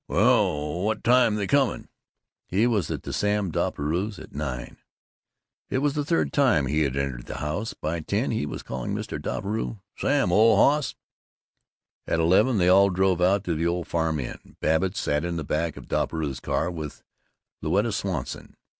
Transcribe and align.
"Well 0.07 0.81
What 0.81 1.03
time 1.03 1.35
they 1.35 1.45
coming?" 1.45 1.87
He 2.47 2.65
was 2.65 2.89
at 2.89 3.05
Sam 3.13 3.51
Doppelbrau's 3.51 4.17
at 4.17 4.33
nine. 4.33 4.77
It 5.69 5.77
was 5.77 5.93
the 5.93 6.03
third 6.03 6.33
time 6.33 6.65
he 6.65 6.81
had 6.81 6.97
entered 6.97 7.27
the 7.27 7.37
house. 7.37 7.75
By 7.75 7.99
ten 7.99 8.31
he 8.31 8.47
was 8.47 8.63
calling 8.63 8.95
Mr. 8.95 9.21
Doppelbrau 9.21 9.79
"Sam, 9.95 10.31
old 10.31 10.57
hoss." 10.57 10.95
At 12.07 12.19
eleven 12.19 12.57
they 12.57 12.67
all 12.67 12.89
drove 12.89 13.21
out 13.21 13.43
to 13.43 13.53
the 13.53 13.67
Old 13.67 13.85
Farm 13.87 14.19
Inn. 14.19 14.57
Babbitt 14.59 14.97
sat 14.97 15.23
in 15.23 15.35
the 15.35 15.43
back 15.43 15.77
of 15.77 15.87
Doppelbrau's 15.87 16.39
car 16.39 16.71
with 16.71 17.03
Louetta 17.61 17.91
Swanson. 17.93 18.55